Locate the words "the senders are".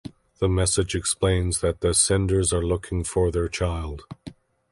1.81-2.63